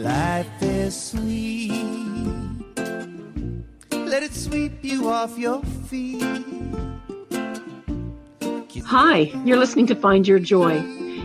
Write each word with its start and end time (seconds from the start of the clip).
Life 0.00 0.62
is 0.62 0.98
sweet. 0.98 1.72
Let 3.92 4.22
it 4.22 4.32
sweep 4.32 4.82
you 4.82 5.10
off 5.10 5.36
your 5.36 5.62
feet. 5.62 6.24
Hi, 8.86 9.30
you're 9.44 9.58
listening 9.58 9.86
to 9.88 9.94
Find 9.94 10.26
Your 10.26 10.38
Joy. 10.38 10.82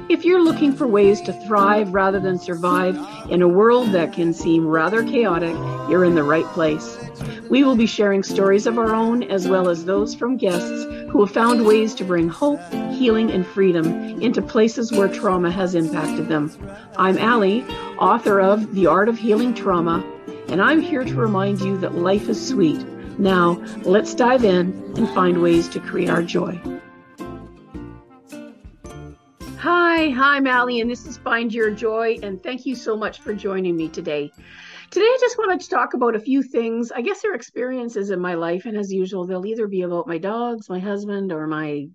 If 0.10 0.26
you're 0.26 0.44
looking 0.44 0.74
for 0.74 0.88
ways 0.88 1.22
to 1.22 1.32
thrive 1.48 1.94
rather 1.94 2.20
than 2.20 2.38
survive 2.38 3.00
in 3.32 3.42
a 3.42 3.48
world 3.48 3.94
that 3.94 4.12
can 4.12 4.34
seem 4.34 4.68
rather 4.68 5.04
chaotic, 5.04 5.56
you're 5.90 6.04
in 6.04 6.16
the 6.16 6.24
right 6.24 6.46
place. 6.48 6.98
We 7.50 7.64
will 7.64 7.76
be 7.76 7.86
sharing 7.86 8.24
stories 8.24 8.66
of 8.66 8.80
our 8.80 8.96
own 8.96 9.24
as 9.24 9.48
well 9.48 9.70
as 9.70 9.86
those 9.86 10.16
from 10.16 10.36
guests 10.36 10.86
who 11.10 11.24
have 11.24 11.34
found 11.34 11.66
ways 11.66 11.94
to 11.96 12.04
bring 12.04 12.28
hope, 12.28 12.60
healing, 12.92 13.30
and 13.30 13.46
freedom 13.46 13.86
into 14.22 14.42
places 14.42 14.92
where 14.92 15.08
trauma 15.08 15.52
has 15.52 15.76
impacted 15.76 16.28
them. 16.28 16.52
I'm 16.98 17.20
Ali, 17.20 17.64
author 18.00 18.42
of 18.42 18.74
The 18.74 18.88
Art 18.88 19.10
of 19.10 19.18
Healing 19.18 19.54
Trauma, 19.54 20.04
and 20.48 20.62
I'm 20.62 20.82
here 20.82 21.04
to 21.04 21.16
remind 21.16 21.62
you 21.62 21.78
that 21.78 21.96
life 21.96 22.30
is 22.30 22.48
sweet. 22.48 22.84
Now, 23.20 23.64
let's 23.84 24.16
dive 24.16 24.44
in 24.44 24.94
and 24.98 25.08
find 25.10 25.42
ways 25.42 25.68
to 25.70 25.80
create 25.80 26.10
our 26.10 26.24
joy. 26.24 26.60
Hi, 29.60 30.10
hi, 30.10 30.40
Mally, 30.40 30.82
and 30.82 30.90
this 30.90 31.06
is 31.06 31.18
Find 31.18 31.54
Your 31.54 31.72
Joy, 31.72 32.20
and 32.22 32.42
thank 32.44 32.66
you 32.66 32.76
so 32.76 32.98
much 32.98 33.20
for 33.20 33.34
joining 33.34 33.78
me 33.78 33.88
today. 33.88 34.32
Today, 34.92 35.06
I 35.06 35.18
just 35.20 35.38
wanted 35.38 35.62
to 35.62 35.70
talk 35.70 35.94
about 35.94 36.16
a 36.16 36.20
few 36.20 36.44
things. 36.44 36.92
I 36.92 37.02
guess 37.02 37.22
they're 37.22 37.34
experiences 37.34 38.12
in 38.12 38.20
my 38.20 38.36
life, 38.36 38.66
and 38.66 38.78
as 38.78 38.94
usual, 38.94 39.26
they'll 39.26 39.46
either 39.46 39.68
be 39.68 39.82
about 39.82 40.08
my 40.08 40.18
dogs, 40.18 40.70
my 40.70 40.80
husband, 40.80 41.32
or 41.32 41.48
my 41.48 41.88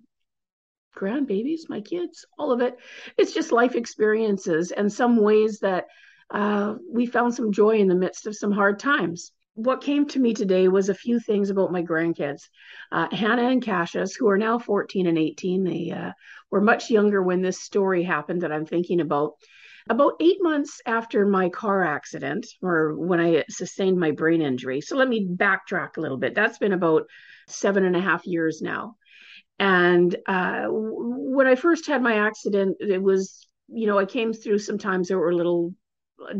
grandbabies, 0.95 1.69
my 1.69 1.81
kids, 1.81 2.25
all 2.37 2.51
of 2.51 2.61
it. 2.61 2.77
It's 3.17 3.33
just 3.33 3.51
life 3.51 3.75
experiences 3.75 4.71
and 4.71 4.91
some 4.91 5.17
ways 5.17 5.59
that 5.59 5.87
uh, 6.29 6.75
we 6.89 7.05
found 7.05 7.33
some 7.33 7.51
joy 7.51 7.77
in 7.77 7.87
the 7.87 7.95
midst 7.95 8.27
of 8.27 8.35
some 8.35 8.51
hard 8.51 8.79
times 8.79 9.31
what 9.55 9.81
came 9.81 10.07
to 10.07 10.19
me 10.19 10.33
today 10.33 10.67
was 10.67 10.89
a 10.89 10.93
few 10.93 11.19
things 11.19 11.49
about 11.49 11.71
my 11.71 11.83
grandkids, 11.83 12.43
uh, 12.91 13.07
Hannah 13.11 13.49
and 13.49 13.61
Cassius, 13.61 14.15
who 14.15 14.29
are 14.29 14.37
now 14.37 14.57
14 14.57 15.07
and 15.07 15.17
18. 15.17 15.63
They 15.63 15.91
uh, 15.91 16.11
were 16.49 16.61
much 16.61 16.89
younger 16.89 17.21
when 17.21 17.41
this 17.41 17.61
story 17.61 18.03
happened 18.03 18.41
that 18.41 18.51
I'm 18.51 18.65
thinking 18.65 19.01
about. 19.01 19.33
About 19.89 20.13
eight 20.19 20.37
months 20.41 20.79
after 20.85 21.25
my 21.25 21.49
car 21.49 21.83
accident, 21.83 22.45
or 22.61 22.95
when 22.95 23.19
I 23.19 23.43
sustained 23.49 23.99
my 23.99 24.11
brain 24.11 24.41
injury. 24.41 24.79
So 24.79 24.95
let 24.95 25.09
me 25.09 25.27
backtrack 25.27 25.97
a 25.97 26.01
little 26.01 26.17
bit. 26.17 26.35
That's 26.35 26.59
been 26.59 26.71
about 26.71 27.07
seven 27.47 27.83
and 27.83 27.95
a 27.95 28.01
half 28.01 28.27
years 28.27 28.61
now. 28.61 28.95
And 29.57 30.15
uh, 30.27 30.67
when 30.69 31.47
I 31.47 31.55
first 31.55 31.87
had 31.87 32.01
my 32.01 32.25
accident, 32.27 32.77
it 32.79 33.01
was, 33.01 33.47
you 33.67 33.87
know, 33.87 33.97
I 33.97 34.05
came 34.05 34.33
through 34.33 34.59
sometimes 34.59 35.07
there 35.07 35.19
were 35.19 35.33
little 35.33 35.73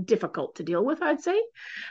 difficult 0.06 0.56
to 0.56 0.64
deal 0.64 0.84
with, 0.84 1.02
I'd 1.02 1.22
say. 1.22 1.42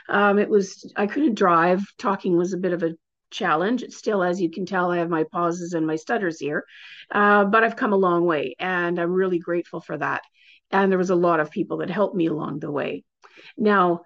Um, 0.09 0.39
it 0.39 0.49
was, 0.49 0.91
I 0.95 1.07
couldn't 1.07 1.35
drive. 1.35 1.81
Talking 1.97 2.37
was 2.37 2.53
a 2.53 2.57
bit 2.57 2.73
of 2.73 2.83
a 2.83 2.93
challenge. 3.31 3.83
Still, 3.89 4.23
as 4.23 4.41
you 4.41 4.51
can 4.51 4.65
tell, 4.65 4.91
I 4.91 4.97
have 4.97 5.09
my 5.09 5.23
pauses 5.31 5.73
and 5.73 5.87
my 5.87 5.95
stutters 5.95 6.39
here, 6.39 6.65
uh, 7.11 7.45
but 7.45 7.63
I've 7.63 7.75
come 7.75 7.93
a 7.93 7.97
long 7.97 8.25
way 8.25 8.55
and 8.59 8.99
I'm 8.99 9.11
really 9.11 9.39
grateful 9.39 9.81
for 9.81 9.97
that. 9.97 10.21
And 10.69 10.91
there 10.91 10.99
was 10.99 11.09
a 11.09 11.15
lot 11.15 11.39
of 11.39 11.51
people 11.51 11.77
that 11.77 11.89
helped 11.89 12.15
me 12.15 12.27
along 12.27 12.59
the 12.59 12.71
way. 12.71 13.03
Now, 13.57 14.01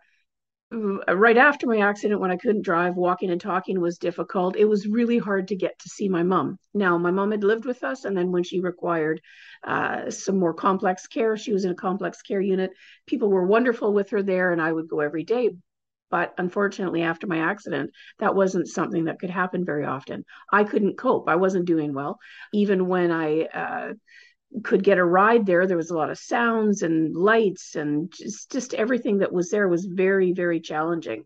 right 0.76 1.38
after 1.38 1.68
my 1.68 1.80
accident 1.80 2.20
when 2.20 2.32
i 2.32 2.38
couldn't 2.38 2.62
drive 2.62 2.96
walking 2.96 3.30
and 3.30 3.42
talking 3.42 3.80
was 3.80 3.98
difficult. 3.98 4.56
It 4.56 4.66
was 4.66 4.88
really 4.88 5.18
hard 5.18 5.48
to 5.50 5.56
get 5.56 5.78
to 5.80 5.90
see 5.90 6.10
my 6.10 6.24
mom. 6.24 6.58
Now 6.74 6.98
my 6.98 7.12
mom 7.12 7.32
had 7.32 7.44
lived 7.44 7.66
with 7.66 7.84
us 7.84 8.06
and 8.06 8.18
then 8.18 8.32
when 8.32 8.44
she 8.44 8.60
required 8.60 9.22
uh, 9.64 10.12
some 10.12 10.38
more 10.38 10.54
complex 10.54 11.08
care 11.08 11.38
she 11.38 11.54
was 11.54 11.66
in 11.66 11.72
a 11.72 11.76
complex 11.76 12.22
care 12.22 12.42
unit. 12.42 12.72
People 13.08 13.30
were 13.30 13.46
wonderful 13.46 13.94
with 13.94 14.10
her 14.10 14.22
there 14.22 14.52
and 14.52 14.62
i 14.62 14.72
would 14.72 14.88
go 14.88 15.00
every 15.00 15.24
day. 15.24 15.52
But 16.12 16.34
unfortunately 16.38 17.02
after 17.02 17.28
my 17.28 17.40
accident 17.40 17.92
that 18.20 18.36
wasn't 18.36 18.68
something 18.68 19.06
that 19.06 19.20
could 19.20 19.32
happen 19.32 19.66
very 19.66 19.86
often. 19.86 20.26
I 20.52 20.64
couldn't 20.64 20.98
cope. 20.98 21.30
I 21.30 21.36
wasn't 21.36 21.66
doing 21.66 21.94
well. 21.94 22.20
Even 22.54 22.88
when 22.88 23.12
i 23.12 23.42
uh, 23.46 23.94
could 24.64 24.84
get 24.84 24.98
a 24.98 25.04
ride 25.04 25.46
there 25.46 25.68
there 25.68 25.78
was 25.78 25.90
a 25.90 25.98
lot 25.98 26.10
of 26.10 26.18
sounds 26.18 26.82
and 26.82 27.16
lights 27.16 27.76
and 27.76 28.12
just 28.12 28.52
just 28.52 28.74
everything 28.74 29.20
that 29.20 29.34
was 29.34 29.50
there 29.50 29.68
was 29.68 29.86
very 29.86 30.34
very 30.34 30.60
challenging. 30.60 31.26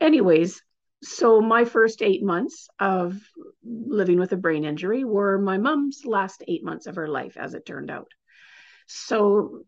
Anyways 0.00 0.62
so 1.02 1.40
my 1.40 1.66
first 1.66 2.00
8 2.02 2.22
months 2.22 2.68
of 2.80 3.20
living 3.62 4.18
with 4.18 4.32
a 4.32 4.38
brain 4.38 4.64
injury 4.64 5.04
were 5.04 5.38
my 5.38 5.58
mom's 5.58 6.06
last 6.06 6.42
8 6.48 6.64
months 6.64 6.86
of 6.86 6.96
her 6.96 7.08
life 7.08 7.36
as 7.36 7.52
it 7.54 7.66
turned 7.66 7.90
out. 7.90 8.10
So 8.86 9.64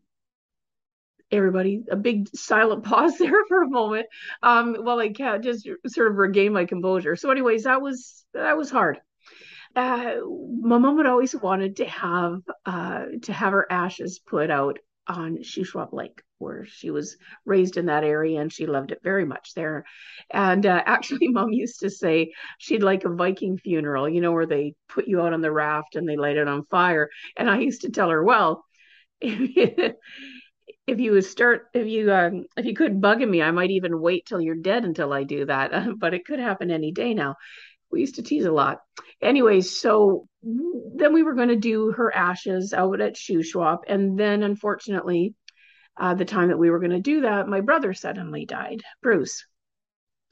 everybody 1.30 1.84
a 1.90 1.96
big 1.96 2.28
silent 2.34 2.84
pause 2.90 3.18
there 3.18 3.44
for 3.48 3.62
a 3.62 3.68
moment. 3.68 4.06
Um 4.42 4.76
while 4.76 4.98
i 4.98 5.08
can't 5.08 5.42
just 5.42 5.68
sort 5.88 6.10
of 6.10 6.16
regain 6.16 6.52
my 6.52 6.64
composure. 6.64 7.16
So 7.16 7.30
anyways 7.30 7.64
that 7.64 7.82
was 7.82 8.24
that 8.32 8.56
was 8.56 8.70
hard 8.70 9.00
uh, 9.76 10.16
my 10.60 10.78
mom 10.78 10.96
had 10.96 11.06
always 11.06 11.34
wanted 11.34 11.76
to 11.76 11.86
have 11.86 12.40
uh, 12.64 13.04
to 13.22 13.32
have 13.32 13.52
her 13.52 13.70
ashes 13.70 14.18
put 14.18 14.50
out 14.50 14.78
on 15.06 15.38
Shuswap 15.38 15.92
Lake, 15.92 16.22
where 16.38 16.64
she 16.66 16.90
was 16.90 17.16
raised 17.44 17.76
in 17.76 17.86
that 17.86 18.02
area 18.02 18.40
and 18.40 18.52
she 18.52 18.66
loved 18.66 18.90
it 18.90 19.00
very 19.04 19.24
much 19.24 19.54
there. 19.54 19.84
And 20.32 20.66
uh, 20.66 20.82
actually, 20.86 21.28
mom 21.28 21.52
used 21.52 21.80
to 21.80 21.90
say 21.90 22.32
she'd 22.58 22.82
like 22.82 23.04
a 23.04 23.14
Viking 23.14 23.58
funeral, 23.58 24.08
you 24.08 24.20
know, 24.20 24.32
where 24.32 24.46
they 24.46 24.74
put 24.88 25.06
you 25.06 25.20
out 25.20 25.32
on 25.34 25.42
the 25.42 25.52
raft 25.52 25.94
and 25.94 26.08
they 26.08 26.16
light 26.16 26.36
it 26.36 26.48
on 26.48 26.64
fire. 26.66 27.08
And 27.36 27.48
I 27.50 27.58
used 27.60 27.82
to 27.82 27.90
tell 27.90 28.10
her, 28.10 28.24
well, 28.24 28.64
if 29.20 29.94
you 31.00 31.20
start 31.20 31.66
if 31.74 31.86
you 31.86 32.12
um, 32.12 32.44
if 32.56 32.64
you 32.64 32.74
could 32.74 33.00
bugging 33.00 33.28
me 33.28 33.42
i 33.42 33.50
might 33.50 33.70
even 33.70 34.00
wait 34.00 34.26
till 34.26 34.40
you're 34.40 34.54
dead 34.54 34.84
until 34.84 35.12
i 35.12 35.22
do 35.22 35.44
that 35.46 35.72
but 35.98 36.14
it 36.14 36.24
could 36.24 36.38
happen 36.38 36.70
any 36.70 36.92
day 36.92 37.14
now 37.14 37.34
we 37.96 38.02
used 38.02 38.16
to 38.16 38.22
tease 38.22 38.44
a 38.44 38.52
lot. 38.52 38.80
Anyways, 39.22 39.80
so 39.80 40.28
then 40.42 41.14
we 41.14 41.22
were 41.22 41.34
going 41.34 41.48
to 41.48 41.56
do 41.56 41.92
her 41.92 42.14
ashes 42.14 42.74
out 42.74 43.00
at 43.00 43.16
Shuswap. 43.16 43.78
And 43.88 44.18
then 44.18 44.42
unfortunately, 44.42 45.34
uh, 45.98 46.14
the 46.14 46.26
time 46.26 46.48
that 46.48 46.58
we 46.58 46.68
were 46.70 46.78
going 46.78 46.90
to 46.90 47.00
do 47.00 47.22
that, 47.22 47.48
my 47.48 47.62
brother 47.62 47.94
suddenly 47.94 48.44
died, 48.44 48.82
Bruce 49.02 49.46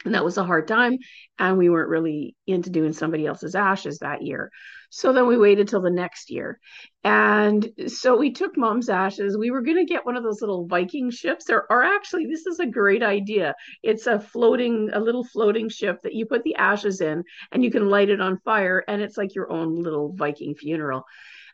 and 0.05 0.15
that 0.15 0.25
was 0.25 0.39
a 0.39 0.45
hard 0.45 0.69
time. 0.69 0.99
And 1.39 1.59
we 1.59 1.69
weren't 1.69 1.89
really 1.89 2.37
into 2.47 2.71
doing 2.71 2.93
somebody 2.93 3.27
else's 3.27 3.55
ashes 3.55 3.99
that 3.99 4.23
year. 4.23 4.51
So 4.91 5.13
then 5.13 5.27
we 5.27 5.37
waited 5.37 5.67
till 5.67 5.81
the 5.81 5.91
next 5.91 6.31
year. 6.31 6.61
And 7.03 7.69
so 7.89 8.17
we 8.17 8.33
took 8.33 8.57
mom's 8.57 8.89
ashes. 8.89 9.37
We 9.37 9.51
were 9.51 9.63
going 9.63 9.79
to 9.79 9.93
get 9.93 10.07
one 10.07 10.17
of 10.17 10.23
those 10.23 10.41
little 10.41 10.67
viking 10.67 11.11
ships. 11.11 11.51
Or, 11.51 11.67
or 11.69 11.83
actually 11.83 12.27
this 12.27 12.47
is 12.47 12.61
a 12.61 12.67
great 12.67 13.03
idea. 13.03 13.57
It's 13.83 14.07
a 14.07 14.21
floating 14.21 14.91
a 14.93 15.01
little 15.01 15.25
floating 15.25 15.69
ship 15.69 16.01
that 16.03 16.15
you 16.15 16.27
put 16.27 16.45
the 16.45 16.55
ashes 16.55 17.01
in 17.01 17.25
and 17.51 17.65
you 17.65 17.73
can 17.73 17.89
light 17.89 18.09
it 18.09 18.21
on 18.21 18.39
fire. 18.45 18.85
And 18.87 19.03
it's 19.03 19.17
like 19.17 19.35
your 19.35 19.51
own 19.51 19.83
little 19.83 20.13
viking 20.15 20.55
funeral 20.55 21.05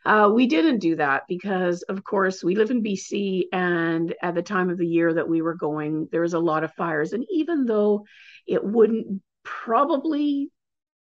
uh, 0.05 0.31
we 0.33 0.47
didn't 0.47 0.79
do 0.79 0.95
that 0.95 1.23
because, 1.27 1.83
of 1.83 2.03
course, 2.03 2.43
we 2.43 2.55
live 2.55 2.71
in 2.71 2.83
BC, 2.83 3.45
and 3.53 4.13
at 4.21 4.35
the 4.35 4.41
time 4.41 4.69
of 4.69 4.77
the 4.77 4.87
year 4.87 5.13
that 5.13 5.29
we 5.29 5.41
were 5.41 5.55
going, 5.55 6.07
there 6.11 6.21
was 6.21 6.33
a 6.33 6.39
lot 6.39 6.63
of 6.63 6.73
fires. 6.73 7.13
And 7.13 7.25
even 7.29 7.65
though 7.65 8.05
it 8.47 8.63
wouldn't 8.63 9.21
probably 9.43 10.49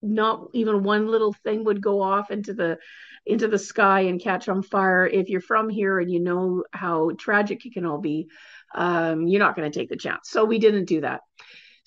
not 0.03 0.49
even 0.53 0.83
one 0.83 1.09
little 1.09 1.33
thing 1.33 1.65
would 1.65 1.83
go 1.83 2.01
off 2.01 2.31
into 2.31 2.55
the 2.55 2.79
into 3.27 3.49
the 3.49 3.59
sky 3.59 4.03
and 4.03 4.23
catch 4.23 4.49
on 4.49 4.63
fire. 4.63 5.07
If 5.07 5.29
you're 5.29 5.41
from 5.41 5.69
here 5.69 5.99
and 5.99 6.11
you 6.11 6.21
know 6.21 6.65
how 6.73 7.11
tragic 7.19 7.67
it 7.67 7.75
can 7.75 7.85
all 7.85 7.99
be 7.99 8.29
um, 8.75 9.27
you're 9.27 9.41
not 9.41 9.57
going 9.57 9.71
to 9.71 9.79
take 9.79 9.89
the 9.89 9.97
chance. 9.97 10.31
So 10.31 10.45
we 10.45 10.59
didn't 10.59 10.87
do 10.87 11.01
that 11.03 11.21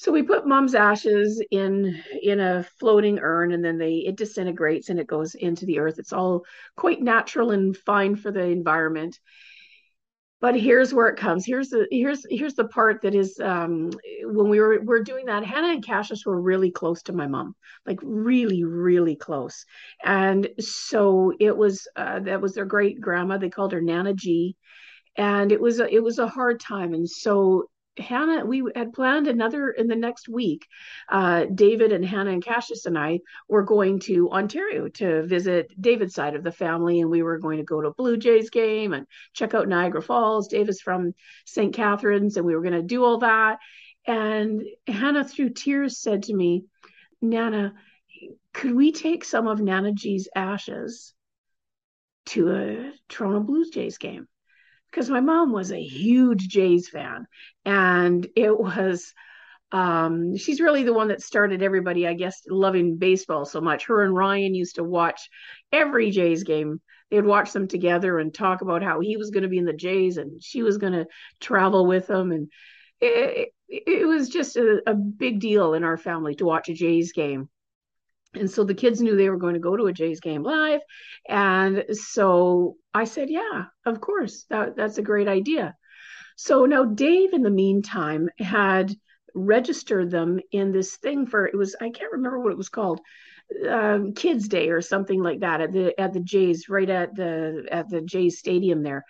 so 0.02 0.12
we 0.12 0.24
put 0.24 0.48
mom's 0.48 0.74
ashes 0.74 1.44
in 1.52 2.02
in 2.24 2.40
a 2.40 2.64
floating 2.80 3.20
urn 3.20 3.52
and 3.52 3.64
then 3.64 3.78
they 3.78 3.98
it 3.98 4.18
disintegrates 4.18 4.90
and 4.90 5.00
it 5.00 5.06
goes 5.06 5.36
into 5.36 5.68
the 5.68 5.78
earth. 5.78 6.00
It's 6.00 6.12
all 6.12 6.44
quite 6.76 7.04
natural 7.04 7.52
and 7.52 7.78
fine 7.78 8.16
for 8.16 8.32
the 8.32 8.42
environment. 8.46 9.20
But 10.40 10.60
here's 10.60 10.92
where 10.92 11.08
it 11.10 11.20
comes. 11.20 11.46
Here's 11.46 11.70
the 11.70 11.86
here's 11.92 12.26
here's 12.32 12.56
the 12.56 12.68
part 12.68 13.04
that 13.04 13.14
is 13.14 13.40
um, 13.40 13.92
when 14.24 14.50
we 14.50 14.60
were 14.60 14.82
we're 14.84 15.04
doing 15.04 15.28
that 15.28 15.46
hannah 15.46 15.74
and 15.74 15.86
cassius 15.86 16.26
were 16.26 16.42
really 16.42 16.72
close 16.72 17.04
to 17.04 17.14
my 17.14 17.28
mom 17.28 17.54
like 17.86 18.00
really 18.02 18.64
really 18.64 19.16
close. 19.16 19.66
And 20.04 20.50
so 20.60 21.32
it 21.40 21.56
was 21.56 21.88
uh, 21.96 22.22
that 22.22 22.42
was 22.42 22.56
their 22.56 22.66
great 22.66 23.00
grandma 23.02 23.38
they 23.38 23.52
called 23.52 23.72
her 23.74 23.82
nana 23.82 24.16
g. 24.16 24.56
And 25.16 25.52
it 25.52 25.62
was 25.62 25.80
a, 25.80 25.88
it 25.94 26.02
was 26.02 26.18
a 26.18 26.28
hard 26.28 26.60
time. 26.60 26.96
And 26.96 27.08
so 27.08 27.68
Hannah, 28.02 28.46
we 28.46 28.64
had 28.76 28.94
planned 28.94 29.28
another 29.28 29.70
in 29.70 29.88
the 29.88 29.96
next 29.96 30.28
week. 30.28 30.68
Uh, 31.08 31.46
David 31.46 31.92
and 31.92 32.04
Hannah 32.04 32.32
and 32.32 32.44
Cassius 32.44 32.86
and 32.86 32.98
I 32.98 33.20
were 33.48 33.64
going 33.64 34.00
to 34.02 34.30
Ontario 34.32 34.90
to 34.90 35.24
visit 35.24 35.72
David's 35.80 36.14
side 36.14 36.36
of 36.36 36.44
the 36.44 36.52
family, 36.52 37.02
and 37.02 37.10
we 37.10 37.24
were 37.24 37.40
going 37.40 37.58
to 37.58 37.64
go 37.64 37.82
to 37.82 37.92
Blue 37.92 38.18
Jays 38.18 38.50
game 38.50 38.94
and 38.94 39.08
check 39.34 39.54
out 39.54 39.68
Niagara 39.68 40.02
Falls. 40.02 40.48
David's 40.48 40.82
from 40.82 41.14
St. 41.46 41.74
Catharines, 41.74 42.38
and 42.38 42.46
we 42.46 42.56
were 42.56 42.62
going 42.62 42.74
to 42.74 42.82
do 42.82 43.04
all 43.04 43.20
that. 43.20 43.60
And 44.06 44.64
Hannah, 44.88 45.24
through 45.24 45.52
tears, 45.52 46.00
said 46.00 46.24
to 46.24 46.34
me, 46.34 46.66
Nana, 47.22 47.74
could 48.54 48.76
we 48.76 48.92
take 48.92 49.24
some 49.24 49.48
of 49.48 49.62
Nana 49.62 49.94
G's 49.94 50.28
ashes 50.36 51.14
to 52.28 52.52
a 52.52 52.92
Toronto 53.10 53.42
Blue 53.42 53.70
Jays 53.70 53.98
game? 53.98 54.28
Because 54.92 55.10
my 55.10 55.22
mom 55.22 55.52
was 55.52 55.72
a 55.72 55.82
huge 55.82 56.48
Jays 56.48 56.90
fan, 56.90 57.26
and 57.66 58.28
it 58.36 58.58
was 58.58 59.14
um, 59.72 60.36
she's 60.36 60.60
really 60.60 60.84
the 60.84 60.94
one 60.94 61.08
that 61.08 61.22
started 61.22 61.64
everybody, 61.64 62.06
I 62.06 62.14
guess, 62.14 62.42
loving 62.48 62.98
baseball 62.98 63.46
so 63.46 63.62
much. 63.62 63.86
Her 63.86 64.04
and 64.04 64.14
Ryan 64.14 64.54
used 64.54 64.76
to 64.76 64.84
watch 64.84 65.30
every 65.72 66.12
Jays 66.12 66.44
game. 66.44 66.82
They'd 67.10 67.26
watch 67.26 67.52
them 67.54 67.68
together 67.68 68.20
and 68.20 68.34
talk 68.34 68.62
about 68.62 68.84
how 68.84 69.00
he 69.00 69.18
was 69.18 69.32
going 69.32 69.44
to 69.44 69.50
be 69.50 69.58
in 69.58 69.66
the 69.66 69.74
Jays 69.74 70.18
and 70.18 70.42
she 70.44 70.62
was 70.62 70.78
going 70.78 70.94
to 70.94 71.08
travel 71.40 71.86
with 71.86 72.08
them. 72.08 72.32
And 72.32 72.52
it, 73.00 73.50
it, 73.68 73.84
it 73.88 74.08
was 74.08 74.30
just 74.30 74.58
a, 74.58 74.82
a 74.86 74.94
big 74.94 75.40
deal 75.40 75.74
in 75.74 75.84
our 75.84 75.98
family 75.98 76.36
to 76.36 76.46
watch 76.46 76.70
a 76.70 76.74
Jays 76.74 77.14
game. 77.14 77.50
And 78.34 78.50
so 78.50 78.64
the 78.64 78.74
kids 78.74 79.02
knew 79.02 79.16
they 79.16 79.30
were 79.30 79.38
going 79.38 79.56
to 79.56 79.60
go 79.60 79.76
to 79.76 79.88
a 79.88 79.94
Jays 79.94 80.20
game 80.20 80.44
live. 80.44 80.82
And 81.28 81.86
so 81.92 82.78
I 82.94 83.04
said, 83.04 83.30
yeah, 83.30 83.66
of 83.86 84.00
course, 84.00 84.46
that, 84.50 84.76
that's 84.76 84.98
a 84.98 85.04
great 85.04 85.28
idea. 85.28 85.76
So 86.38 86.66
now 86.66 86.86
Dave, 86.86 87.34
in 87.34 87.44
the 87.44 87.50
meantime, 87.50 88.30
had 88.40 88.96
registered 89.36 90.12
them 90.12 90.40
in 90.52 90.72
this 90.72 90.98
thing 90.98 91.26
for 91.26 91.46
it 91.46 91.56
was 91.56 91.76
I 91.80 91.90
can't 91.90 92.12
remember 92.14 92.40
what 92.40 92.52
it 92.52 92.58
was 92.58 92.70
called, 92.70 93.00
um, 93.70 94.14
Kids 94.14 94.48
Day 94.48 94.70
or 94.70 94.82
something 94.82 95.22
like 95.22 95.42
that 95.42 95.62
at 95.62 95.72
the 95.72 96.00
at 96.00 96.14
the 96.14 96.20
Jays 96.20 96.70
right 96.70 96.90
at 96.90 97.16
the 97.16 97.68
at 97.72 97.90
the 97.90 98.02
Jays 98.02 98.40
Stadium 98.40 98.82
there, 98.82 99.06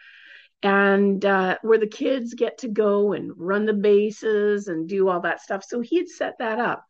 and 0.63 1.23
uh, 1.23 1.57
where 1.61 1.77
the 1.77 1.87
kids 1.87 2.33
get 2.33 2.59
to 2.59 2.67
go 2.67 3.13
and 3.13 3.31
run 3.35 3.65
the 3.65 3.73
bases 3.73 4.67
and 4.67 4.87
do 4.87 5.09
all 5.09 5.21
that 5.21 5.41
stuff. 5.41 5.63
So 5.63 5.81
he 5.81 5.97
had 5.97 6.09
set 6.09 6.37
that 6.39 6.59
up 6.59 6.83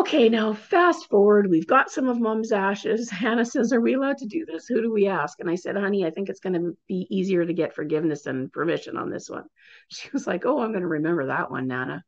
okay, 0.00 0.28
now 0.28 0.54
fast 0.54 1.08
forward, 1.08 1.48
we've 1.50 1.66
got 1.66 1.90
some 1.90 2.08
of 2.08 2.20
mom's 2.20 2.52
ashes. 2.52 3.10
Hannah 3.22 3.44
says, 3.44 3.72
Are 3.72 3.80
we 3.80 3.94
allowed 3.94 4.18
to 4.18 4.26
do 4.26 4.44
this? 4.46 4.66
Who 4.66 4.82
do 4.82 4.92
we 4.92 5.06
ask? 5.06 5.40
And 5.40 5.50
I 5.50 5.54
said, 5.54 5.76
Honey, 5.76 6.04
I 6.04 6.10
think 6.10 6.28
it's 6.28 6.40
going 6.40 6.54
to 6.54 6.76
be 6.86 7.06
easier 7.10 7.44
to 7.44 7.52
get 7.52 7.74
forgiveness 7.74 8.26
and 8.26 8.52
permission 8.52 8.96
on 8.96 9.10
this 9.10 9.28
one. 9.28 9.44
She 9.88 10.08
was 10.12 10.26
like, 10.26 10.44
Oh, 10.46 10.60
I'm 10.60 10.72
going 10.72 10.82
to 10.82 10.88
remember 10.88 11.26
that 11.26 11.50
one, 11.50 11.68
Nana. 11.68 12.04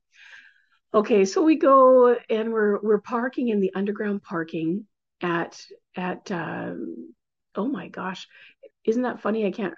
Okay, 0.93 1.25
so 1.27 1.43
we 1.43 1.57
go 1.57 2.17
and 2.31 2.53
we're 2.53 2.81
we're 2.81 3.01
parking 3.01 3.49
in 3.49 3.61
the 3.61 3.73
underground 3.75 4.23
parking 4.23 4.87
at 5.21 5.61
at 5.95 6.31
um, 6.31 7.13
oh 7.55 7.69
my 7.69 7.89
gosh, 7.89 8.27
isn't 8.85 9.03
that 9.03 9.21
funny? 9.21 9.47
I 9.47 9.51
can't 9.51 9.75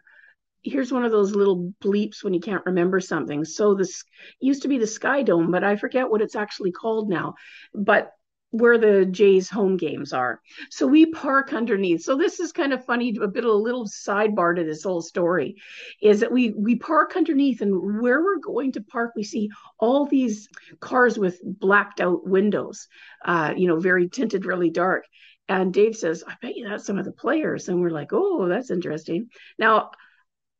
here's 0.62 0.92
one 0.92 1.04
of 1.04 1.10
those 1.10 1.34
little 1.34 1.72
bleeps 1.82 2.22
when 2.22 2.34
you 2.34 2.40
can't 2.40 2.66
remember 2.66 3.00
something. 3.00 3.44
So 3.44 3.74
this 3.74 4.04
used 4.40 4.62
to 4.62 4.68
be 4.68 4.78
the 4.78 4.86
Sky 4.86 5.22
Dome, 5.22 5.50
but 5.50 5.64
I 5.64 5.76
forget 5.76 6.10
what 6.10 6.22
it's 6.22 6.36
actually 6.36 6.72
called 6.72 7.08
now. 7.08 7.34
But 7.74 8.12
where 8.52 8.78
the 8.78 9.06
Jays 9.06 9.48
home 9.48 9.76
games 9.76 10.12
are. 10.12 10.40
So 10.70 10.86
we 10.86 11.06
park 11.06 11.52
underneath. 11.52 12.02
So 12.02 12.16
this 12.16 12.40
is 12.40 12.52
kind 12.52 12.72
of 12.72 12.84
funny, 12.84 13.16
a 13.22 13.28
bit 13.28 13.44
of 13.44 13.50
a 13.50 13.54
little 13.54 13.86
sidebar 13.86 14.56
to 14.56 14.64
this 14.64 14.82
whole 14.82 15.02
story 15.02 15.56
is 16.02 16.20
that 16.20 16.32
we 16.32 16.50
we 16.50 16.76
park 16.76 17.16
underneath 17.16 17.60
and 17.60 18.02
where 18.02 18.20
we're 18.20 18.38
going 18.38 18.72
to 18.72 18.82
park, 18.82 19.12
we 19.14 19.22
see 19.22 19.50
all 19.78 20.04
these 20.04 20.48
cars 20.80 21.16
with 21.16 21.40
blacked 21.44 22.00
out 22.00 22.26
windows, 22.26 22.88
uh, 23.24 23.54
you 23.56 23.68
know, 23.68 23.78
very 23.78 24.08
tinted, 24.08 24.44
really 24.44 24.70
dark. 24.70 25.04
And 25.48 25.72
Dave 25.72 25.96
says, 25.96 26.22
I 26.26 26.34
bet 26.42 26.56
you 26.56 26.68
that's 26.68 26.86
some 26.86 26.98
of 26.98 27.04
the 27.04 27.12
players. 27.12 27.68
And 27.68 27.80
we're 27.80 27.90
like, 27.90 28.12
oh, 28.12 28.48
that's 28.48 28.70
interesting. 28.70 29.30
Now 29.58 29.90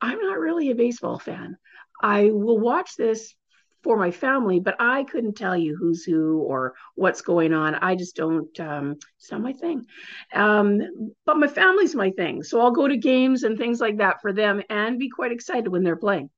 I'm 0.01 0.19
not 0.19 0.39
really 0.39 0.71
a 0.71 0.75
baseball 0.75 1.19
fan. 1.19 1.57
I 2.03 2.31
will 2.31 2.59
watch 2.59 2.97
this 2.97 3.35
for 3.83 3.97
my 3.97 4.11
family, 4.11 4.61
but 4.61 4.77
I 4.79 5.05
couldn't 5.05 5.37
tell 5.37 5.57
you 5.57 5.77
who's 5.77 6.05
who 6.05 6.39
or 6.39 6.75
what's 6.95 7.23
going 7.23 7.55
on. 7.55 7.75
I 7.75 7.95
just 7.95 8.15
don't, 8.15 8.59
um, 8.61 8.97
it's 9.19 9.31
not 9.31 9.41
my 9.41 9.53
thing. 9.53 9.87
Um, 10.35 10.83
but 11.25 11.39
my 11.39 11.49
family's 11.49 11.95
my 11.95 12.11
thing. 12.11 12.43
So 12.43 12.61
I'll 12.61 12.73
go 12.73 12.87
to 12.87 12.97
games 12.97 13.43
and 13.43 13.57
things 13.57 13.81
like 13.81 13.99
that 13.99 14.21
for 14.21 14.33
them 14.33 14.63
and 14.69 14.99
be 14.99 15.09
quite 15.09 15.33
excited 15.33 15.69
when 15.69 15.83
they're 15.83 15.97
playing. 15.97 16.31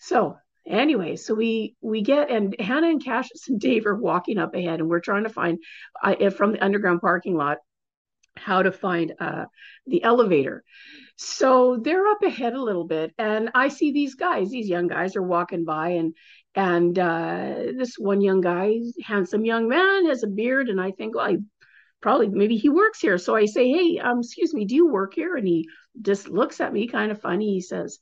So 0.00 0.36
anyway, 0.66 1.16
so 1.16 1.34
we 1.34 1.76
we 1.80 2.02
get 2.02 2.30
and 2.30 2.56
Hannah 2.58 2.88
and 2.88 3.04
Cassius 3.04 3.48
and 3.48 3.60
Dave 3.60 3.86
are 3.86 3.94
walking 3.94 4.38
up 4.38 4.54
ahead 4.54 4.80
and 4.80 4.88
we're 4.88 5.00
trying 5.00 5.24
to 5.24 5.30
find 5.30 5.58
uh, 6.02 6.30
from 6.30 6.52
the 6.52 6.64
underground 6.64 7.00
parking 7.00 7.36
lot 7.36 7.58
how 8.36 8.62
to 8.62 8.72
find 8.72 9.14
uh, 9.20 9.46
the 9.86 10.02
elevator. 10.02 10.64
So 11.16 11.78
they're 11.82 12.06
up 12.06 12.22
ahead 12.22 12.54
a 12.54 12.62
little 12.62 12.86
bit, 12.86 13.12
and 13.18 13.50
I 13.54 13.68
see 13.68 13.92
these 13.92 14.14
guys. 14.14 14.50
These 14.50 14.68
young 14.68 14.86
guys 14.86 15.16
are 15.16 15.22
walking 15.22 15.64
by, 15.64 15.90
and 15.90 16.14
and 16.54 16.98
uh, 16.98 17.54
this 17.76 17.96
one 17.98 18.20
young 18.20 18.40
guy, 18.40 18.78
handsome 19.04 19.44
young 19.44 19.68
man, 19.68 20.06
has 20.06 20.22
a 20.22 20.28
beard, 20.28 20.68
and 20.68 20.80
I 20.80 20.92
think, 20.92 21.14
well, 21.14 21.26
I 21.26 21.36
probably 22.00 22.28
maybe 22.28 22.56
he 22.56 22.68
works 22.68 23.00
here. 23.00 23.18
So 23.18 23.36
I 23.36 23.46
say, 23.46 23.70
hey, 23.70 23.98
um, 23.98 24.20
excuse 24.20 24.54
me, 24.54 24.64
do 24.64 24.74
you 24.74 24.88
work 24.88 25.14
here? 25.14 25.36
And 25.36 25.46
he 25.46 25.68
just 26.00 26.28
looks 26.28 26.60
at 26.60 26.72
me, 26.72 26.88
kind 26.88 27.12
of 27.12 27.20
funny. 27.20 27.52
He 27.54 27.60
says, 27.60 27.98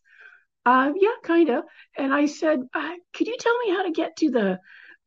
uh, 0.65 0.93
yeah, 0.97 1.15
kind 1.25 1.49
of. 1.51 1.65
And 1.97 2.13
I 2.13 2.27
said, 2.27 2.61
uh, 2.73 2.93
could 3.15 3.27
you 3.27 3.37
tell 3.39 3.59
me 3.59 3.71
how 3.71 3.83
to 3.85 3.91
get 3.91 4.17
to 4.19 4.31
the 4.31 4.61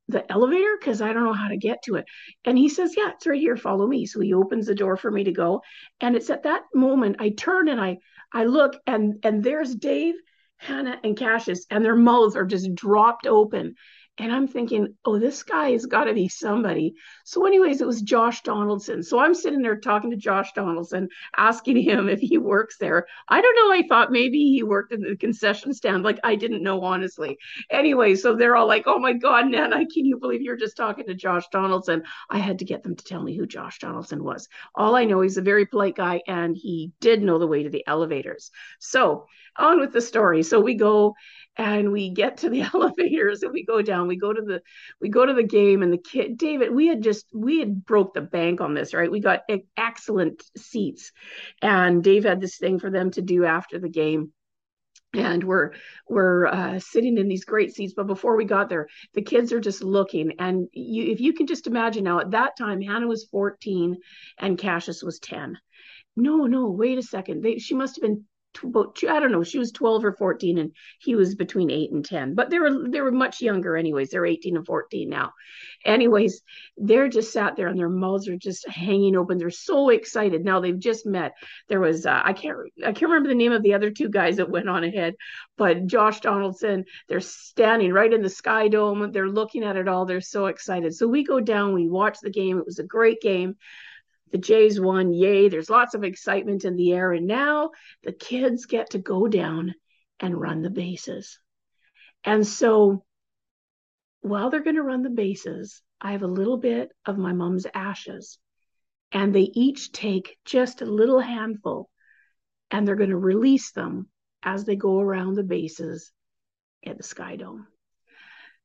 the 0.08 0.30
elevator 0.32 0.78
because 0.80 1.02
I 1.02 1.14
don't 1.14 1.24
know 1.24 1.34
how 1.34 1.48
to 1.48 1.58
get 1.58 1.84
to 1.84 1.96
it. 1.96 2.06
And 2.46 2.58
he 2.58 2.70
says, 2.70 2.94
Yeah, 2.98 3.12
it's 3.12 3.28
right 3.28 3.40
here. 3.40 3.58
Follow 3.58 3.88
me. 3.88 4.06
So 4.06 4.20
he 4.20 4.34
opens 4.34 4.68
the 4.68 4.76
door 4.76 4.98
for 4.98 5.12
me 5.12 5.24
to 5.24 5.32
go. 5.32 5.62
And 6.00 6.16
it's 6.16 6.30
at 6.30 6.44
that 6.44 6.64
moment 6.74 7.18
I 7.20 7.30
turn 7.30 7.68
and 7.70 7.80
I 7.80 7.98
I 8.34 8.46
look 8.46 8.76
and 8.88 9.16
and 9.24 9.44
there's 9.44 9.76
Dave, 9.76 10.16
Hannah, 10.58 11.00
and 11.04 11.18
Cassius, 11.18 11.66
and 11.70 11.84
their 11.84 11.96
mouths 11.96 12.36
are 12.36 12.46
just 12.46 12.74
dropped 12.76 13.28
open. 13.28 13.76
And 14.22 14.32
I'm 14.32 14.48
thinking, 14.48 14.94
oh, 15.04 15.18
this 15.18 15.42
guy 15.42 15.72
has 15.72 15.88
got 15.88 16.04
to 16.04 16.14
be 16.14 16.28
somebody. 16.28 16.94
So, 17.26 17.48
anyways, 17.48 17.82
it 17.82 17.88
was 17.88 18.04
Josh 18.04 18.44
Donaldson. 18.44 19.02
So 19.02 19.18
I'm 19.18 19.34
sitting 19.34 19.64
there 19.64 19.80
talking 19.80 20.12
to 20.12 20.16
Josh 20.16 20.52
Donaldson, 20.54 21.10
asking 21.36 21.78
him 21.82 22.08
if 22.08 22.20
he 22.20 22.38
works 22.38 22.78
there. 22.78 23.08
I 23.28 23.42
don't 23.42 23.56
know. 23.56 23.74
I 23.74 23.82
thought 23.90 24.12
maybe 24.12 24.38
he 24.38 24.62
worked 24.62 24.94
in 24.94 25.02
the 25.02 25.16
concession 25.16 25.74
stand. 25.74 26.04
Like 26.04 26.20
I 26.24 26.36
didn't 26.36 26.62
know, 26.62 26.84
honestly. 26.84 27.40
Anyway, 27.72 28.14
so 28.14 28.36
they're 28.36 28.56
all 28.56 28.68
like, 28.68 28.84
oh 28.86 29.00
my 29.00 29.14
God, 29.14 29.48
Nana, 29.48 29.88
can 29.88 30.06
you 30.06 30.20
believe 30.20 30.44
you're 30.44 30.56
just 30.56 30.78
talking 30.78 31.08
to 31.08 31.16
Josh 31.16 31.48
Donaldson? 31.52 32.04
I 32.30 32.38
had 32.38 32.60
to 32.60 32.66
get 32.66 32.84
them 32.84 32.96
to 32.96 33.04
tell 33.04 33.24
me 33.24 33.36
who 33.36 33.48
Josh 33.48 33.80
Donaldson 33.80 34.24
was. 34.24 34.48
All 34.76 34.96
I 34.96 35.06
know, 35.06 35.22
he's 35.22 35.38
a 35.38 35.42
very 35.42 35.66
polite 35.66 35.96
guy 35.96 36.22
and 36.28 36.56
he 36.56 36.92
did 37.00 37.24
know 37.24 37.40
the 37.40 37.48
way 37.48 37.64
to 37.64 37.72
the 37.72 37.88
elevators. 37.88 38.52
So 38.78 39.26
on 39.58 39.80
with 39.80 39.94
the 39.94 40.02
story. 40.02 40.44
So 40.44 40.60
we 40.60 40.76
go 40.76 41.16
and 41.62 41.92
we 41.92 42.10
get 42.10 42.38
to 42.38 42.50
the 42.50 42.62
elevators 42.74 43.44
and 43.44 43.54
we 43.54 43.64
go 43.64 43.82
down. 43.82 44.08
We 44.08 44.18
go 44.18 44.34
to 44.34 44.42
the 44.42 44.62
we 45.00 45.10
go 45.10 45.26
to 45.26 45.34
the 45.34 45.44
game 45.44 45.84
and 45.84 45.94
the 45.94 45.98
kid 45.98 46.38
david 46.38 46.74
we 46.74 46.88
had 46.88 47.04
just 47.04 47.28
we 47.34 47.60
had 47.60 47.86
broke 47.86 48.14
the 48.14 48.22
bank 48.22 48.62
on 48.62 48.74
this 48.74 48.94
right? 48.94 49.12
We 49.12 49.20
got 49.20 49.42
excellent 49.78 50.42
seats. 50.58 51.12
And 51.62 52.04
dave 52.04 52.24
had 52.24 52.42
this 52.42 52.58
thing 52.58 52.80
for 52.80 52.90
them 52.90 53.12
to 53.12 53.22
do 53.22 53.46
after 53.46 53.80
the 53.80 53.90
game. 53.90 54.34
And 55.14 55.44
we're 55.44 55.74
we're 56.10 56.48
uh, 56.48 56.80
sitting 56.80 57.18
in 57.18 57.28
these 57.28 57.46
great 57.46 57.76
seats. 57.76 57.94
But 57.96 58.08
before 58.08 58.36
we 58.36 58.46
got 58.46 58.70
there 58.70 58.88
the 59.14 59.22
kids 59.22 59.54
are 59.54 59.60
just 59.60 59.84
looking. 59.84 60.34
And 60.40 60.68
you 60.74 61.12
if 61.12 61.20
you 61.20 61.34
can 61.34 61.46
just 61.46 61.68
imagine 61.68 62.06
now 62.06 62.20
at 62.20 62.32
that 62.32 62.58
time 62.58 62.82
hannah 62.82 63.08
was 63.08 63.28
14 63.30 63.98
and 64.40 64.58
cassius 64.58 65.04
was 65.04 65.20
10 65.20 65.60
no 66.16 66.48
no 66.48 66.72
wait 66.72 66.98
a 66.98 67.04
second. 67.04 67.44
They, 67.44 67.60
she 67.60 67.76
must 67.76 67.98
have 67.98 68.02
been 68.02 68.26
I 68.64 69.20
don't 69.20 69.32
know, 69.32 69.44
she 69.44 69.60
was 69.60 69.72
12 69.72 70.06
or 70.06 70.14
14 70.14 70.58
and 70.58 70.72
he 71.00 71.16
was 71.16 71.36
between 71.36 71.72
8 71.72 71.92
and 71.92 72.06
10. 72.06 72.36
But 72.36 72.50
they 72.50 72.60
were 72.60 72.88
they 72.90 73.02
were 73.02 73.12
much 73.12 73.42
younger 73.42 73.78
anyways. 73.78 74.10
They're 74.10 74.26
18 74.26 74.58
and 74.58 74.66
14 74.66 75.10
now. 75.10 75.34
Anyways, 75.86 76.42
they're 76.78 77.08
just 77.08 77.32
sat 77.32 77.56
there 77.56 77.68
and 77.68 77.80
their 77.80 77.90
mouths 77.90 78.28
are 78.28 78.38
just 78.38 78.68
hanging 78.68 79.16
open. 79.16 79.38
They're 79.38 79.50
so 79.50 79.90
excited. 79.90 80.44
Now 80.44 80.60
they've 80.60 80.78
just 80.78 81.06
met. 81.06 81.34
There 81.70 81.80
was 81.80 82.06
uh, 82.06 82.22
I 82.24 82.34
can't 82.34 82.58
I 82.84 82.92
can't 82.92 83.12
remember 83.12 83.30
the 83.30 83.36
name 83.36 83.52
of 83.52 83.64
the 83.64 83.74
other 83.74 83.90
two 83.90 84.10
guys 84.10 84.38
that 84.38 84.50
went 84.50 84.70
on 84.70 84.84
ahead, 84.84 85.16
but 85.58 85.88
Josh 85.88 86.20
Donaldson, 86.20 86.86
they're 87.08 87.20
standing 87.20 87.94
right 87.94 88.14
in 88.14 88.22
the 88.22 88.30
Sky 88.30 88.68
Dome. 88.68 89.12
They're 89.12 89.30
looking 89.30 89.64
at 89.64 89.78
it 89.78 89.88
all. 89.88 90.06
They're 90.06 90.22
so 90.22 90.48
excited. 90.48 90.94
So 90.94 91.08
we 91.08 91.24
go 91.24 91.40
down, 91.40 91.74
we 91.74 91.88
watch 91.88 92.18
the 92.22 92.30
game. 92.30 92.58
It 92.58 92.66
was 92.66 92.80
a 92.80 92.84
great 92.84 93.22
game 93.22 93.56
the 94.32 94.38
Jays 94.38 94.80
won. 94.80 95.14
Yay. 95.14 95.50
There's 95.50 95.70
lots 95.70 95.94
of 95.94 96.04
excitement 96.04 96.66
in 96.66 96.76
the 96.76 96.94
air. 96.94 97.12
And 97.12 97.28
now 97.28 97.72
the 98.04 98.14
kids 98.14 98.66
get 98.66 98.92
to 98.92 99.00
go 99.00 99.28
down 99.28 99.76
and 100.20 100.40
run 100.40 100.62
the 100.62 100.70
bases. 100.70 101.40
And 102.24 102.46
so 102.46 103.04
while 104.22 104.50
they're 104.50 104.64
going 104.64 104.76
to 104.76 104.84
run 104.84 105.02
the 105.02 105.10
bases, 105.10 105.82
I 106.00 106.14
have 106.14 106.24
a 106.24 106.28
little 106.28 106.58
bit 106.58 106.92
of 107.06 107.18
my 107.18 107.34
mom's 107.34 107.68
ashes. 107.74 108.38
And 109.12 109.36
they 109.36 109.50
each 109.54 109.92
take 109.92 110.38
just 110.46 110.82
a 110.82 110.86
little 110.86 111.20
handful 111.20 111.90
and 112.70 112.88
they're 112.88 112.96
going 112.96 113.10
to 113.10 113.18
release 113.18 113.72
them 113.72 114.08
as 114.42 114.64
they 114.64 114.76
go 114.76 115.00
around 115.00 115.36
the 115.36 115.44
bases 115.44 116.12
at 116.86 116.98
the 116.98 117.04
Sky 117.04 117.36
Dome. 117.36 117.68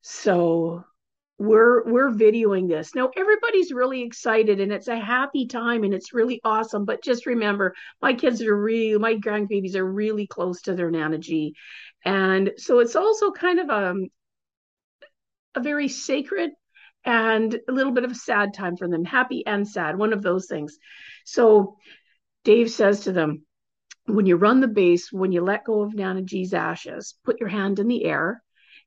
So 0.03 0.85
we're 1.39 1.85
we're 1.85 2.11
videoing 2.11 2.69
this. 2.69 2.95
Now 2.95 3.11
everybody's 3.15 3.73
really 3.73 4.03
excited 4.03 4.61
and 4.61 4.73
it's 4.73 4.89
a 4.89 4.99
happy 4.99 5.47
time 5.47 5.85
and 5.85 5.93
it's 5.93 6.15
really 6.15 6.41
awesome 6.45 6.85
but 6.85 7.05
just 7.05 7.27
remember 7.27 7.75
my 8.01 8.15
kids 8.15 8.43
are 8.43 8.57
really 8.57 8.99
my 8.99 9.15
grandbabies 9.15 9.75
are 9.75 9.85
really 9.85 10.27
close 10.27 10.63
to 10.63 10.75
their 10.75 10.91
nana 10.91 11.19
g. 11.19 11.55
And 12.05 12.53
so 12.57 12.79
it's 12.79 12.97
also 12.97 13.33
kind 13.33 13.61
of 13.61 13.69
a 13.69 13.91
um, 13.91 14.07
a 15.55 15.61
very 15.61 15.89
sacred 15.89 16.51
and 17.05 17.59
a 17.69 17.73
little 17.73 17.93
bit 17.93 18.05
of 18.05 18.13
a 18.13 18.17
sad 18.17 18.53
time 18.55 18.77
for 18.77 18.89
them 18.89 19.05
happy 19.05 19.45
and 19.47 19.69
sad 19.69 19.99
one 19.99 20.13
of 20.13 20.23
those 20.23 20.47
things. 20.47 20.79
So 21.25 21.77
dave 22.45 22.71
says 22.71 23.01
to 23.01 23.13
them 23.13 23.45
when 24.07 24.25
you 24.25 24.37
run 24.37 24.61
the 24.61 24.69
base, 24.69 25.13
when 25.13 25.33
you 25.33 25.43
let 25.43 25.65
go 25.65 25.83
of 25.83 25.95
Nana 25.95 26.23
G's 26.23 26.55
ashes, 26.55 27.15
put 27.25 27.41
your 27.41 27.49
hand 27.49 27.79
in 27.79 27.89
the 27.89 28.05
air, 28.05 28.43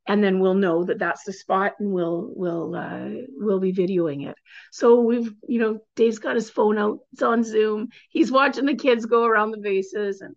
and 0.10 0.24
then 0.24 0.40
we'll 0.40 0.56
know 0.56 0.84
that 0.84 0.98
that's 0.98 1.24
the 1.24 1.32
spot, 1.32 1.74
and 1.80 1.92
we'll 1.94 2.34
we'll 2.36 2.76
uh, 2.76 3.10
we'll 3.38 3.60
be 3.60 3.72
videoing 3.72 4.28
it. 4.28 4.36
So 4.72 5.02
we've 5.02 5.32
you 5.48 5.60
know 5.60 5.80
Dave's 5.96 6.18
got 6.18 6.36
his 6.36 6.50
phone 6.50 6.80
out, 6.80 7.00
it's 7.14 7.22
on 7.22 7.44
Zoom. 7.44 7.90
He's 8.10 8.32
watching 8.32 8.66
the 8.66 8.76
kids 8.76 9.06
go 9.06 9.24
around 9.24 9.52
the 9.52 9.60
bases 9.60 10.22
and 10.22 10.36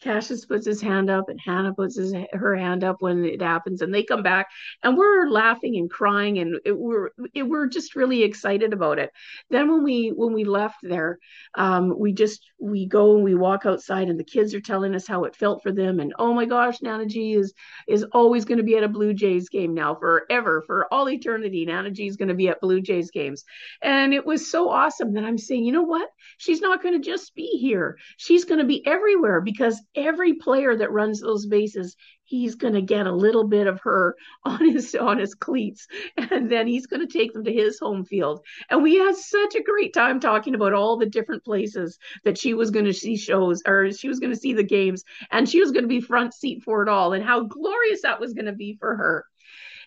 Cassius 0.00 0.44
puts 0.44 0.64
his 0.64 0.80
hand 0.80 1.10
up 1.10 1.28
and 1.28 1.40
Hannah 1.40 1.74
puts 1.74 1.96
his, 1.96 2.14
her 2.32 2.54
hand 2.54 2.84
up 2.84 2.96
when 3.00 3.24
it 3.24 3.42
happens 3.42 3.82
and 3.82 3.92
they 3.92 4.04
come 4.04 4.22
back 4.22 4.48
and 4.82 4.96
we're 4.96 5.28
laughing 5.28 5.76
and 5.76 5.90
crying 5.90 6.38
and 6.38 6.60
it, 6.64 6.78
we're 6.78 7.10
it, 7.34 7.42
we're 7.42 7.66
just 7.66 7.96
really 7.96 8.22
excited 8.22 8.72
about 8.72 8.98
it. 8.98 9.10
Then 9.50 9.70
when 9.70 9.82
we 9.82 10.10
when 10.10 10.32
we 10.32 10.44
left 10.44 10.78
there, 10.82 11.18
um, 11.54 11.98
we 11.98 12.12
just 12.12 12.48
we 12.60 12.86
go 12.86 13.16
and 13.16 13.24
we 13.24 13.34
walk 13.34 13.66
outside 13.66 14.08
and 14.08 14.20
the 14.20 14.24
kids 14.24 14.54
are 14.54 14.60
telling 14.60 14.94
us 14.94 15.06
how 15.06 15.24
it 15.24 15.34
felt 15.34 15.62
for 15.62 15.72
them 15.72 15.98
and 15.98 16.14
oh 16.18 16.32
my 16.32 16.44
gosh, 16.44 16.80
Nana 16.80 17.06
G 17.06 17.34
is 17.34 17.52
is 17.88 18.04
always 18.12 18.44
going 18.44 18.58
to 18.58 18.64
be 18.64 18.76
at 18.76 18.84
a 18.84 18.88
Blue 18.88 19.14
Jays 19.14 19.48
game 19.48 19.74
now 19.74 19.96
forever 19.96 20.62
for 20.66 20.86
all 20.92 21.08
eternity. 21.10 21.64
Nana 21.64 21.90
G 21.90 22.06
is 22.06 22.16
going 22.16 22.28
to 22.28 22.34
be 22.34 22.48
at 22.48 22.60
Blue 22.60 22.80
Jays 22.80 23.10
games, 23.10 23.44
and 23.82 24.14
it 24.14 24.24
was 24.24 24.50
so 24.50 24.70
awesome 24.70 25.14
that 25.14 25.24
I'm 25.24 25.38
saying, 25.38 25.64
you 25.64 25.72
know 25.72 25.82
what? 25.82 26.08
She's 26.36 26.60
not 26.60 26.82
going 26.82 27.00
to 27.00 27.04
just 27.04 27.34
be 27.34 27.58
here. 27.58 27.98
She's 28.16 28.44
going 28.44 28.60
to 28.60 28.66
be 28.66 28.86
everywhere 28.86 29.40
because 29.40 29.80
every 29.98 30.34
player 30.34 30.76
that 30.76 30.92
runs 30.92 31.20
those 31.20 31.46
bases 31.46 31.96
he's 32.28 32.54
going 32.54 32.74
to 32.74 32.82
get 32.82 33.06
a 33.06 33.12
little 33.12 33.48
bit 33.48 33.66
of 33.66 33.80
her 33.80 34.14
on 34.44 34.70
his 34.70 34.94
on 34.94 35.18
his 35.18 35.34
cleats 35.34 35.86
and 36.16 36.50
then 36.50 36.66
he's 36.66 36.86
going 36.86 37.06
to 37.06 37.18
take 37.18 37.32
them 37.32 37.44
to 37.44 37.52
his 37.52 37.78
home 37.78 38.04
field. 38.04 38.40
And 38.70 38.82
we 38.82 38.96
had 38.96 39.16
such 39.16 39.54
a 39.54 39.62
great 39.62 39.94
time 39.94 40.20
talking 40.20 40.54
about 40.54 40.74
all 40.74 40.96
the 40.98 41.06
different 41.06 41.44
places 41.44 41.98
that 42.24 42.38
she 42.38 42.54
was 42.54 42.70
going 42.70 42.84
to 42.84 42.92
see 42.92 43.16
shows 43.16 43.62
or 43.66 43.90
she 43.90 44.08
was 44.08 44.20
going 44.20 44.32
to 44.32 44.38
see 44.38 44.52
the 44.52 44.62
games 44.62 45.02
and 45.30 45.48
she 45.48 45.60
was 45.60 45.72
going 45.72 45.84
to 45.84 45.88
be 45.88 46.00
front 46.00 46.34
seat 46.34 46.62
for 46.62 46.82
it 46.82 46.88
all 46.88 47.12
and 47.14 47.24
how 47.24 47.44
glorious 47.44 48.02
that 48.02 48.20
was 48.20 48.34
going 48.34 48.46
to 48.46 48.52
be 48.52 48.76
for 48.78 48.94
her. 48.96 49.24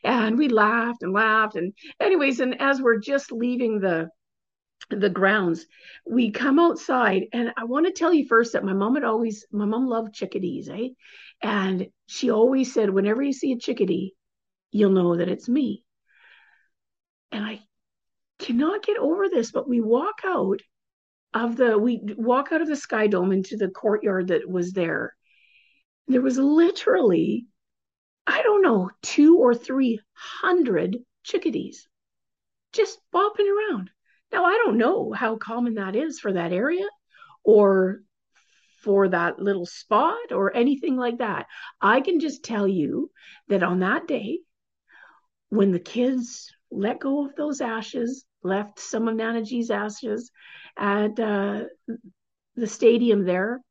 And 0.04 0.38
we 0.38 0.50
laughed 0.50 1.04
and 1.04 1.14
laughed 1.14 1.56
and 1.56 1.74
anyways 2.00 2.40
and 2.40 2.60
as 2.60 2.82
we're 2.82 3.00
just 3.00 3.32
leaving 3.32 3.80
the 3.80 4.10
the 4.96 5.10
grounds. 5.10 5.66
We 6.06 6.32
come 6.32 6.60
outside 6.60 7.28
and 7.34 7.52
i 7.58 7.64
want 7.64 7.86
to 7.86 7.92
tell 7.92 8.14
you 8.14 8.28
first 8.28 8.54
that 8.54 8.64
my 8.64 8.74
mom 8.74 8.96
had 8.96 9.04
always 9.04 9.46
my 9.52 9.66
mom 9.66 9.88
loved 9.88 10.14
chickadees 10.14 10.70
eh? 10.70 10.90
And 11.42 11.88
she 12.08 12.32
always 12.32 12.74
said 12.74 12.90
whenever 12.90 13.22
you 13.22 13.34
see 13.34 13.52
a 13.52 13.58
chickadee 13.58 14.14
you'll 14.72 14.92
know 14.92 15.18
that 15.18 15.30
it's 15.30 15.50
me. 15.50 15.84
And 17.32 17.46
i 17.46 17.62
cannot 18.40 18.84
get 18.84 18.98
over 18.98 19.30
this 19.30 19.52
but 19.52 19.70
we 19.70 19.82
walk 19.82 20.22
out 20.26 20.62
of 21.34 21.56
the 21.56 21.78
we 21.78 22.02
walk 22.18 22.52
out 22.52 22.62
of 22.62 22.68
the 22.68 22.76
sky 22.76 23.08
dome 23.08 23.32
into 23.32 23.56
the 23.56 23.70
courtyard 23.70 24.28
that 24.28 24.50
was 24.50 24.74
there. 24.74 25.16
There 26.08 26.22
was 26.22 26.38
literally 26.38 27.48
i 28.28 28.42
don't 28.44 28.62
know 28.62 28.90
two 29.02 29.38
or 29.38 29.56
three 29.56 30.00
hundred 30.14 30.98
chickadees 31.24 31.88
just 32.74 33.00
bopping 33.14 33.48
around 33.50 33.90
now, 34.32 34.46
I 34.46 34.62
don't 34.64 34.78
know 34.78 35.12
how 35.12 35.36
common 35.38 35.76
that 35.76 35.96
is 35.96 36.20
for 36.20 36.34
that 36.34 36.54
area 36.54 36.88
or 37.44 38.02
for 38.84 39.10
that 39.10 39.40
little 39.40 39.66
spot 39.66 40.32
or 40.32 40.56
anything 40.56 40.96
like 40.96 41.20
that. 41.20 41.46
I 41.80 42.02
can 42.02 42.20
just 42.20 42.44
tell 42.44 42.68
you 42.68 43.12
that 43.50 43.64
on 43.64 43.80
that 43.80 44.08
day, 44.08 44.40
when 45.50 45.72
the 45.72 45.80
kids 45.80 46.52
let 46.72 47.00
go 47.00 47.26
of 47.26 47.36
those 47.36 47.62
ashes, 47.62 48.26
left 48.44 48.80
some 48.80 49.08
of 49.08 49.16
Nana 49.16 49.44
G's 49.44 49.70
ashes 49.70 50.32
at 50.78 51.20
uh, 51.20 51.66
the 52.56 52.68
stadium 52.68 53.26
there, 53.26 53.62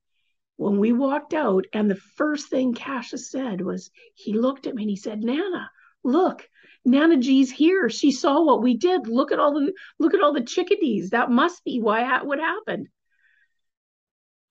when 0.57 0.79
we 0.79 0.93
walked 0.93 1.33
out, 1.33 1.65
and 1.73 1.91
the 1.91 2.01
first 2.17 2.51
thing 2.51 2.75
Cassius 2.75 3.31
said 3.31 3.63
was, 3.63 3.91
he 4.15 4.35
looked 4.35 4.67
at 4.67 4.75
me 4.75 4.83
and 4.83 4.91
he 4.91 4.97
said, 4.97 5.21
Nana, 5.23 5.71
look, 6.05 6.47
Nana 6.85 7.19
G's 7.19 7.51
here. 7.51 7.89
She 7.89 8.11
saw 8.11 8.43
what 8.43 8.63
we 8.63 8.77
did. 8.77 9.07
Look 9.07 9.33
at 9.33 9.39
all 9.39 9.53
the 9.53 9.73
look 9.99 10.15
at 10.15 10.23
all 10.23 10.33
the 10.33 10.43
chickadees. 10.43 11.11
That 11.11 11.31
must 11.31 11.63
be 11.65 11.81
why 11.81 12.23
what 12.23 12.39
happened. 12.39 12.89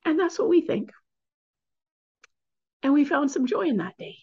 And 0.05 0.19
that's 0.19 0.39
what 0.39 0.49
we 0.49 0.61
think. 0.61 0.91
And 2.81 2.93
we 2.93 3.03
found 3.05 3.31
some 3.31 3.45
joy 3.45 3.67
in 3.67 3.77
that 3.77 3.97
day. 3.97 4.15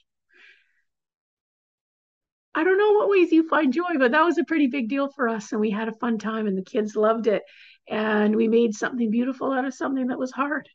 I 2.55 2.65
don't 2.65 2.79
know 2.79 2.93
what 2.93 3.11
ways 3.11 3.33
you 3.33 3.47
find 3.47 3.71
joy, 3.71 3.99
but 3.99 4.13
that 4.13 4.25
was 4.25 4.39
a 4.39 4.45
pretty 4.45 4.69
big 4.69 4.89
deal 4.89 5.11
for 5.11 5.29
us. 5.29 5.53
And 5.53 5.61
we 5.61 5.71
had 5.71 5.89
a 5.89 5.97
fun 6.01 6.17
time 6.17 6.47
and 6.47 6.57
the 6.57 6.63
kids 6.63 6.97
loved 6.97 7.27
it. 7.27 7.43
And 7.87 8.35
we 8.35 8.49
made 8.49 8.75
something 8.75 9.11
beautiful 9.11 9.53
out 9.53 9.67
of 9.67 9.75
something 9.75 10.07
that 10.07 10.19
was 10.19 10.33
hard. 10.33 10.67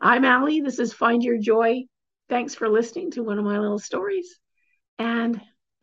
I'm 0.00 0.24
Ali. 0.24 0.60
This 0.60 0.80
is 0.80 0.92
Find 0.92 1.22
Your 1.22 1.38
Joy. 1.38 1.84
Thanks 2.28 2.56
for 2.56 2.68
listening 2.68 3.12
to 3.12 3.22
one 3.22 3.38
of 3.38 3.44
my 3.44 3.58
little 3.58 3.78
stories. 3.78 4.38
And 4.98 5.40